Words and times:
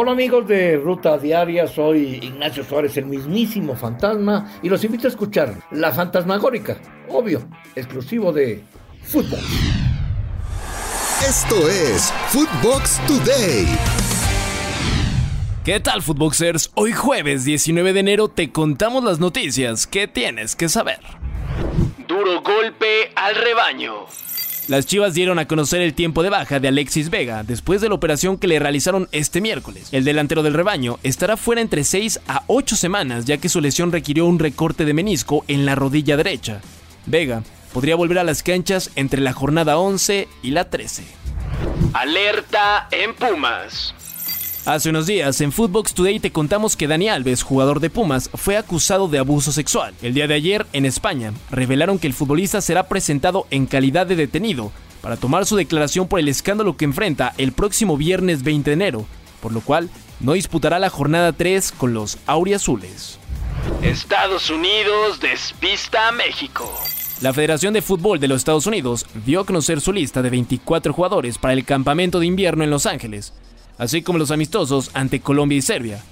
Hola 0.00 0.12
amigos 0.12 0.46
de 0.46 0.76
Ruta 0.76 1.18
Diaria, 1.18 1.66
soy 1.66 2.20
Ignacio 2.22 2.62
Suárez, 2.62 2.96
el 2.98 3.06
mismísimo 3.06 3.74
fantasma, 3.74 4.48
y 4.62 4.68
los 4.68 4.84
invito 4.84 5.08
a 5.08 5.10
escuchar 5.10 5.56
La 5.72 5.90
Fantasmagórica, 5.90 6.76
obvio, 7.08 7.40
exclusivo 7.74 8.32
de 8.32 8.62
Fútbol. 9.02 9.40
Esto 11.28 11.56
es 11.68 12.14
Footbox 12.28 13.00
Today. 13.08 13.66
¿Qué 15.64 15.80
tal, 15.80 16.00
Footboxers? 16.02 16.70
Hoy 16.76 16.92
jueves 16.92 17.44
19 17.44 17.92
de 17.92 17.98
enero 17.98 18.28
te 18.28 18.52
contamos 18.52 19.02
las 19.02 19.18
noticias 19.18 19.88
que 19.88 20.06
tienes 20.06 20.54
que 20.54 20.68
saber. 20.68 21.00
Duro 22.06 22.40
golpe 22.42 23.10
al 23.16 23.34
rebaño. 23.34 24.06
Las 24.68 24.84
Chivas 24.84 25.14
dieron 25.14 25.38
a 25.38 25.48
conocer 25.48 25.80
el 25.80 25.94
tiempo 25.94 26.22
de 26.22 26.28
baja 26.28 26.60
de 26.60 26.68
Alexis 26.68 27.08
Vega 27.08 27.42
después 27.42 27.80
de 27.80 27.88
la 27.88 27.94
operación 27.94 28.36
que 28.36 28.46
le 28.46 28.58
realizaron 28.58 29.08
este 29.12 29.40
miércoles. 29.40 29.88
El 29.92 30.04
delantero 30.04 30.42
del 30.42 30.52
rebaño 30.52 30.98
estará 31.02 31.38
fuera 31.38 31.62
entre 31.62 31.84
6 31.84 32.20
a 32.28 32.42
8 32.48 32.76
semanas 32.76 33.24
ya 33.24 33.38
que 33.38 33.48
su 33.48 33.62
lesión 33.62 33.92
requirió 33.92 34.26
un 34.26 34.38
recorte 34.38 34.84
de 34.84 34.92
menisco 34.92 35.42
en 35.48 35.64
la 35.64 35.74
rodilla 35.74 36.18
derecha. 36.18 36.60
Vega 37.06 37.42
podría 37.72 37.96
volver 37.96 38.18
a 38.18 38.24
las 38.24 38.42
canchas 38.42 38.90
entre 38.94 39.22
la 39.22 39.32
jornada 39.32 39.78
11 39.78 40.28
y 40.42 40.50
la 40.50 40.68
13. 40.68 41.02
Alerta 41.94 42.88
en 42.90 43.14
Pumas. 43.14 43.94
Hace 44.68 44.90
unos 44.90 45.06
días 45.06 45.40
en 45.40 45.50
Footbox 45.50 45.94
Today 45.94 46.20
te 46.20 46.30
contamos 46.30 46.76
que 46.76 46.86
Dani 46.86 47.08
Alves, 47.08 47.42
jugador 47.42 47.80
de 47.80 47.88
Pumas, 47.88 48.28
fue 48.34 48.58
acusado 48.58 49.08
de 49.08 49.18
abuso 49.18 49.50
sexual. 49.50 49.94
El 50.02 50.12
día 50.12 50.26
de 50.26 50.34
ayer, 50.34 50.66
en 50.74 50.84
España, 50.84 51.32
revelaron 51.50 51.98
que 51.98 52.06
el 52.06 52.12
futbolista 52.12 52.60
será 52.60 52.86
presentado 52.86 53.46
en 53.50 53.64
calidad 53.64 54.06
de 54.06 54.14
detenido 54.14 54.70
para 55.00 55.16
tomar 55.16 55.46
su 55.46 55.56
declaración 55.56 56.06
por 56.06 56.20
el 56.20 56.28
escándalo 56.28 56.76
que 56.76 56.84
enfrenta 56.84 57.32
el 57.38 57.52
próximo 57.52 57.96
viernes 57.96 58.42
20 58.42 58.68
de 58.68 58.74
enero, 58.74 59.06
por 59.40 59.52
lo 59.52 59.62
cual 59.62 59.88
no 60.20 60.34
disputará 60.34 60.78
la 60.78 60.90
jornada 60.90 61.32
3 61.32 61.72
con 61.72 61.94
los 61.94 62.18
auriazules. 62.26 63.18
Estados 63.80 64.50
Unidos 64.50 65.18
despista 65.18 66.08
a 66.08 66.12
México. 66.12 66.70
La 67.22 67.32
Federación 67.32 67.72
de 67.72 67.80
Fútbol 67.80 68.20
de 68.20 68.28
los 68.28 68.42
Estados 68.42 68.66
Unidos 68.66 69.06
dio 69.24 69.40
a 69.40 69.46
conocer 69.46 69.80
su 69.80 69.94
lista 69.94 70.20
de 70.20 70.28
24 70.28 70.92
jugadores 70.92 71.38
para 71.38 71.54
el 71.54 71.64
campamento 71.64 72.20
de 72.20 72.26
invierno 72.26 72.64
en 72.64 72.70
Los 72.70 72.84
Ángeles, 72.84 73.32
así 73.78 74.02
como 74.02 74.18
los 74.18 74.30
amistosos 74.30 74.90
ante 74.94 75.20
Colombia 75.20 75.58
y 75.58 75.62
Serbia. 75.62 76.02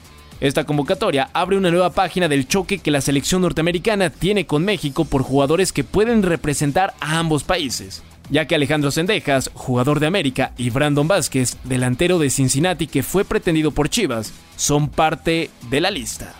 Esta 0.40 0.64
convocatoria 0.64 1.30
abre 1.32 1.56
una 1.56 1.70
nueva 1.70 1.90
página 1.90 2.28
del 2.28 2.46
choque 2.46 2.78
que 2.78 2.90
la 2.90 3.00
selección 3.00 3.42
norteamericana 3.42 4.10
tiene 4.10 4.46
con 4.46 4.64
México 4.64 5.04
por 5.04 5.22
jugadores 5.22 5.72
que 5.72 5.84
pueden 5.84 6.22
representar 6.22 6.94
a 7.00 7.18
ambos 7.18 7.42
países, 7.42 8.02
ya 8.28 8.46
que 8.46 8.54
Alejandro 8.54 8.90
Sendejas, 8.90 9.50
jugador 9.54 9.98
de 9.98 10.06
América, 10.06 10.52
y 10.58 10.70
Brandon 10.70 11.08
Vázquez, 11.08 11.56
delantero 11.64 12.18
de 12.18 12.28
Cincinnati 12.28 12.86
que 12.86 13.02
fue 13.02 13.24
pretendido 13.24 13.70
por 13.70 13.88
Chivas, 13.88 14.32
son 14.56 14.88
parte 14.88 15.50
de 15.70 15.80
la 15.80 15.90
lista. 15.90 16.34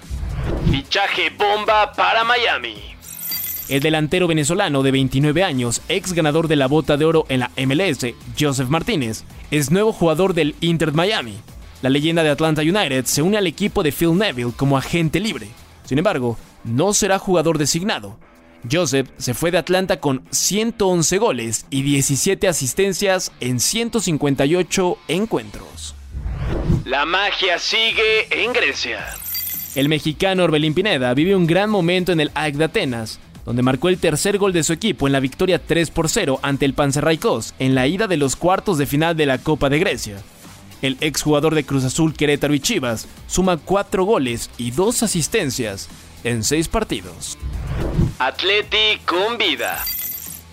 Fichaje 0.71 1.31
bomba 1.31 1.93
para 1.93 2.23
Miami. 2.23 2.96
El 3.69 3.81
delantero 3.81 4.29
venezolano 4.29 4.85
de 4.85 4.93
29 4.93 5.43
años, 5.43 5.83
ex 5.89 6.13
ganador 6.13 6.47
de 6.47 6.55
la 6.55 6.69
bota 6.69 6.97
de 6.97 7.05
oro 7.05 7.27
en 7.29 7.41
la 7.41 7.51
MLS, 7.57 8.15
Joseph 8.39 8.69
Martínez, 8.69 9.25
es 9.51 9.73
nuevo 9.73 9.93
jugador 9.93 10.35
del 10.35 10.55
Inter 10.61 10.93
Miami. 10.93 11.35
La 11.83 11.91
leyenda 11.91 12.23
de 12.23 12.31
Atlanta 12.31 12.63
United 12.63 13.07
se 13.07 13.23
une 13.23 13.37
al 13.37 13.47
equipo 13.49 13.83
de 13.83 13.91
Phil 13.91 14.17
Neville 14.17 14.53
como 14.57 14.79
agente 14.79 15.19
libre. 15.19 15.49
Sin 15.85 15.99
embargo, 15.99 16.39
no 16.63 16.95
será 16.95 17.19
jugador 17.19 17.59
designado. 17.59 18.17
Joseph 18.71 19.09
se 19.19 19.35
fue 19.35 19.51
de 19.51 19.59
Atlanta 19.59 19.99
con 19.99 20.23
111 20.31 21.19
goles 21.19 21.67
y 21.69 21.83
17 21.83 22.47
asistencias 22.47 23.33
en 23.41 23.59
158 23.59 24.99
encuentros. 25.09 25.97
La 26.85 27.05
magia 27.05 27.59
sigue 27.59 28.29
en 28.31 28.53
Grecia. 28.53 29.05
El 29.75 29.89
mexicano 29.89 30.45
Orbelín 30.45 30.73
Pineda 30.73 31.13
vive 31.13 31.37
un 31.37 31.47
gran 31.47 31.69
momento 31.69 32.11
en 32.11 32.21
el 32.21 32.31
AEK 32.35 32.55
de 32.55 32.65
Atenas, 32.65 33.21
donde 33.47 33.63
marcó 33.63 33.89
el 33.89 33.99
tercer 33.99 34.37
gol 34.37 34.53
de 34.53 34.65
su 34.65 34.73
equipo 34.73 35.07
en 35.07 35.13
la 35.13 35.21
victoria 35.21 35.63
3 35.65 35.91
por 35.91 36.09
0 36.09 36.41
ante 36.43 36.67
el 36.67 36.75
Panzerraikos 36.75 37.55
en 37.59 37.75
la 37.75 37.87
ida 37.87 38.09
de 38.09 38.17
los 38.17 38.37
cuartos 38.37 38.77
de 38.77 38.87
final 38.87 39.17
de 39.17 39.25
la 39.25 39.39
Copa 39.39 39.71
de 39.71 39.79
Grecia. 39.79 40.19
El 40.83 40.99
exjugador 41.01 41.55
de 41.55 41.65
Cruz 41.65 41.85
Azul 41.85 42.13
Querétaro 42.13 42.53
y 42.53 42.61
Chivas 42.61 43.09
suma 43.29 43.57
4 43.57 44.05
goles 44.05 44.51
y 44.59 44.73
2 44.73 45.05
asistencias 45.05 45.89
en 46.25 46.45
6 46.45 46.69
partidos. 46.69 47.39
Atleti 48.19 48.99
con 49.07 49.39
vida. 49.39 49.83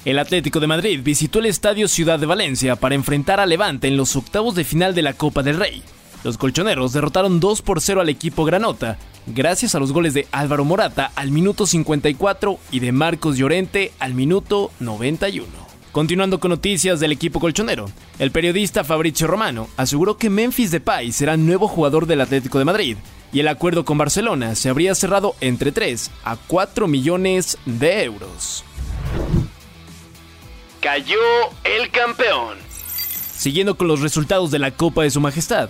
El 0.05 0.19
Atlético 0.19 0.59
de 0.59 0.67
Madrid 0.67 0.99
visitó 1.03 1.39
el 1.39 1.47
Estadio 1.47 1.87
Ciudad 1.87 2.19
de 2.19 2.25
Valencia 2.25 2.75
para 2.75 2.95
enfrentar 2.95 3.39
a 3.39 3.45
Levante 3.45 3.87
en 3.87 3.97
los 3.97 4.15
octavos 4.15 4.53
de 4.53 4.65
final 4.65 4.93
de 4.93 5.01
la 5.01 5.13
Copa 5.13 5.43
del 5.43 5.57
Rey. 5.57 5.81
Los 6.23 6.37
colchoneros 6.37 6.93
derrotaron 6.93 7.39
2 7.39 7.61
por 7.61 7.81
0 7.81 8.01
al 8.01 8.09
equipo 8.09 8.45
granota 8.45 8.97
gracias 9.27 9.75
a 9.75 9.79
los 9.79 9.91
goles 9.91 10.13
de 10.13 10.27
Álvaro 10.31 10.65
Morata 10.65 11.11
al 11.15 11.31
minuto 11.31 11.65
54 11.65 12.59
y 12.71 12.79
de 12.79 12.91
Marcos 12.91 13.37
Llorente 13.37 13.91
al 13.99 14.13
minuto 14.13 14.71
91. 14.79 15.47
Continuando 15.91 16.39
con 16.39 16.49
noticias 16.49 16.99
del 16.99 17.11
equipo 17.11 17.39
colchonero, 17.39 17.85
el 18.17 18.31
periodista 18.31 18.83
Fabrizio 18.83 19.27
Romano 19.27 19.67
aseguró 19.77 20.17
que 20.17 20.29
Memphis 20.29 20.71
Depay 20.71 21.11
será 21.11 21.37
nuevo 21.37 21.67
jugador 21.67 22.07
del 22.07 22.21
Atlético 22.21 22.57
de 22.57 22.65
Madrid 22.65 22.97
y 23.31 23.39
el 23.39 23.47
acuerdo 23.47 23.85
con 23.85 23.97
Barcelona 23.97 24.55
se 24.55 24.69
habría 24.69 24.95
cerrado 24.95 25.35
entre 25.39 25.71
3 25.71 26.09
a 26.23 26.35
4 26.35 26.87
millones 26.87 27.57
de 27.65 28.03
euros. 28.03 28.63
Cayó 30.81 31.19
el 31.63 31.89
campeón. 31.91 32.57
Siguiendo 33.35 33.77
con 33.77 33.87
los 33.87 34.01
resultados 34.01 34.51
de 34.51 34.59
la 34.59 34.71
Copa 34.71 35.03
de 35.03 35.11
Su 35.11 35.21
Majestad, 35.21 35.69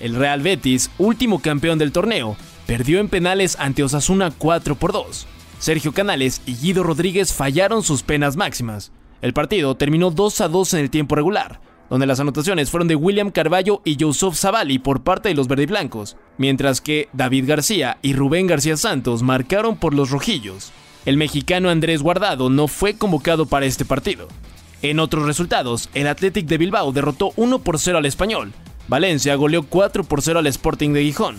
el 0.00 0.16
Real 0.16 0.40
Betis, 0.40 0.90
último 0.98 1.40
campeón 1.40 1.78
del 1.78 1.92
torneo, 1.92 2.36
perdió 2.66 3.00
en 3.00 3.08
penales 3.08 3.56
ante 3.58 3.82
Osasuna 3.82 4.32
4 4.36 4.74
por 4.76 4.92
2. 4.92 5.26
Sergio 5.58 5.92
Canales 5.92 6.42
y 6.46 6.54
Guido 6.56 6.82
Rodríguez 6.82 7.32
fallaron 7.32 7.82
sus 7.82 8.02
penas 8.02 8.36
máximas. 8.36 8.90
El 9.20 9.32
partido 9.32 9.76
terminó 9.76 10.10
2 10.10 10.40
a 10.40 10.48
2 10.48 10.74
en 10.74 10.80
el 10.80 10.90
tiempo 10.90 11.14
regular, 11.14 11.60
donde 11.88 12.06
las 12.06 12.18
anotaciones 12.18 12.70
fueron 12.70 12.88
de 12.88 12.96
William 12.96 13.30
Carballo 13.30 13.80
y 13.84 13.96
Yusuf 13.96 14.36
Zavali 14.36 14.78
por 14.78 15.02
parte 15.02 15.28
de 15.28 15.34
los 15.34 15.46
verdiblancos, 15.46 16.16
mientras 16.38 16.80
que 16.80 17.08
David 17.12 17.44
García 17.46 17.98
y 18.02 18.14
Rubén 18.14 18.46
García 18.46 18.76
Santos 18.76 19.22
marcaron 19.22 19.76
por 19.76 19.94
los 19.94 20.10
rojillos. 20.10 20.72
El 21.04 21.16
mexicano 21.16 21.68
Andrés 21.68 22.02
Guardado 22.02 22.50
no 22.50 22.66
fue 22.66 22.94
convocado 22.94 23.46
para 23.46 23.66
este 23.66 23.84
partido. 23.84 24.28
En 24.82 24.98
otros 24.98 25.26
resultados, 25.26 25.88
el 25.94 26.08
Athletic 26.08 26.46
de 26.46 26.58
Bilbao 26.58 26.92
derrotó 26.92 27.32
1 27.36 27.60
por 27.60 27.78
0 27.78 27.98
al 27.98 28.06
Español. 28.06 28.52
Valencia 28.88 29.36
goleó 29.36 29.62
4 29.62 30.02
por 30.02 30.22
0 30.22 30.40
al 30.40 30.46
Sporting 30.48 30.92
de 30.92 31.04
Gijón. 31.04 31.36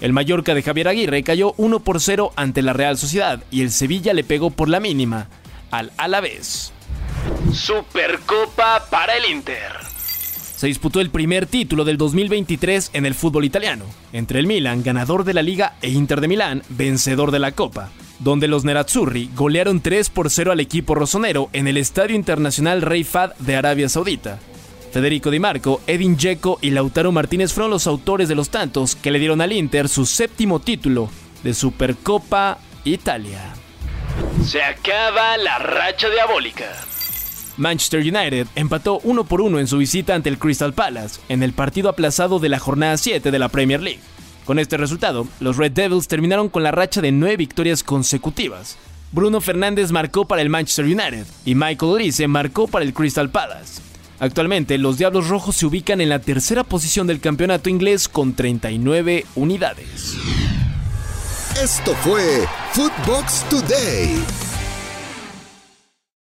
El 0.00 0.12
Mallorca 0.12 0.54
de 0.54 0.62
Javier 0.62 0.88
Aguirre 0.88 1.22
cayó 1.24 1.54
1 1.56 1.80
por 1.80 2.00
0 2.00 2.32
ante 2.36 2.62
la 2.62 2.72
Real 2.72 2.96
Sociedad 2.96 3.42
y 3.50 3.62
el 3.62 3.72
Sevilla 3.72 4.14
le 4.14 4.22
pegó 4.22 4.50
por 4.50 4.68
la 4.68 4.78
mínima 4.78 5.28
al 5.70 5.92
Alavés. 5.96 6.72
Supercopa 7.52 8.86
para 8.90 9.16
el 9.16 9.24
Inter. 9.30 9.72
Se 10.56 10.66
disputó 10.66 11.00
el 11.00 11.10
primer 11.10 11.46
título 11.46 11.84
del 11.84 11.98
2023 11.98 12.90
en 12.92 13.06
el 13.06 13.14
fútbol 13.14 13.44
italiano, 13.44 13.84
entre 14.12 14.40
el 14.40 14.46
Milan, 14.46 14.82
ganador 14.82 15.24
de 15.24 15.34
la 15.34 15.42
liga, 15.42 15.76
e 15.82 15.90
Inter 15.90 16.20
de 16.20 16.28
Milán, 16.28 16.62
vencedor 16.68 17.30
de 17.30 17.38
la 17.38 17.52
Copa, 17.52 17.90
donde 18.18 18.48
los 18.48 18.64
Nerazzurri 18.64 19.30
golearon 19.36 19.80
3 19.80 20.10
por 20.10 20.30
0 20.30 20.50
al 20.50 20.60
equipo 20.60 20.96
rosonero 20.96 21.48
en 21.52 21.68
el 21.68 21.76
Estadio 21.76 22.16
Internacional 22.16 22.82
Rey 22.82 23.04
Fad 23.04 23.34
de 23.38 23.54
Arabia 23.54 23.88
Saudita. 23.88 24.40
Federico 24.98 25.30
Di 25.30 25.38
Marco, 25.38 25.80
Edin 25.86 26.16
Dzeko 26.16 26.58
y 26.60 26.70
Lautaro 26.70 27.12
Martínez 27.12 27.52
fueron 27.52 27.70
los 27.70 27.86
autores 27.86 28.28
de 28.28 28.34
los 28.34 28.50
tantos 28.50 28.96
que 28.96 29.12
le 29.12 29.20
dieron 29.20 29.40
al 29.40 29.52
Inter 29.52 29.88
su 29.88 30.04
séptimo 30.04 30.58
título 30.58 31.08
de 31.44 31.54
Supercopa 31.54 32.58
Italia. 32.82 33.54
Se 34.44 34.60
acaba 34.60 35.36
la 35.36 35.56
racha 35.60 36.10
diabólica. 36.10 36.64
Manchester 37.58 38.00
United 38.00 38.48
empató 38.56 38.98
1 39.04 39.22
por 39.22 39.40
1 39.40 39.60
en 39.60 39.68
su 39.68 39.78
visita 39.78 40.16
ante 40.16 40.30
el 40.30 40.38
Crystal 40.40 40.72
Palace 40.72 41.20
en 41.28 41.44
el 41.44 41.52
partido 41.52 41.90
aplazado 41.90 42.40
de 42.40 42.48
la 42.48 42.58
jornada 42.58 42.96
7 42.96 43.30
de 43.30 43.38
la 43.38 43.50
Premier 43.50 43.80
League. 43.80 44.00
Con 44.44 44.58
este 44.58 44.78
resultado, 44.78 45.28
los 45.38 45.58
Red 45.58 45.70
Devils 45.74 46.08
terminaron 46.08 46.48
con 46.48 46.64
la 46.64 46.72
racha 46.72 47.00
de 47.00 47.12
9 47.12 47.36
victorias 47.36 47.84
consecutivas. 47.84 48.76
Bruno 49.12 49.40
Fernández 49.40 49.92
marcó 49.92 50.24
para 50.24 50.42
el 50.42 50.50
Manchester 50.50 50.86
United 50.86 51.24
y 51.44 51.54
Michael 51.54 51.92
Olise 51.92 52.26
marcó 52.26 52.66
para 52.66 52.84
el 52.84 52.92
Crystal 52.92 53.30
Palace. 53.30 53.87
Actualmente, 54.20 54.78
los 54.78 54.98
Diablos 54.98 55.28
Rojos 55.28 55.56
se 55.56 55.66
ubican 55.66 56.00
en 56.00 56.08
la 56.08 56.18
tercera 56.18 56.64
posición 56.64 57.06
del 57.06 57.20
campeonato 57.20 57.70
inglés 57.70 58.08
con 58.08 58.34
39 58.34 59.24
unidades. 59.36 60.16
Esto 61.62 61.94
fue 62.02 62.46
Footbox 62.72 63.44
Today. 63.48 64.47